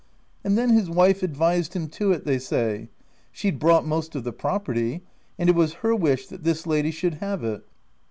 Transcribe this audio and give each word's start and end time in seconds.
And 0.43 0.57
then 0.57 0.69
his 0.71 0.89
wife 0.89 1.21
advised 1.21 1.75
him 1.75 1.87
to 1.89 2.11
it, 2.11 2.25
they 2.25 2.39
say: 2.39 2.89
she'd 3.31 3.59
brought 3.59 3.85
most 3.85 4.15
of 4.15 4.23
the 4.23 4.33
property, 4.33 5.03
and 5.37 5.47
it 5.47 5.53
was 5.55 5.73
her 5.85 5.93
wish 5.95 6.25
that 6.25 6.41
this 6.41 6.65
lady 6.65 6.89
should 6.89 7.13
have 7.21 7.43
it." 7.43 7.63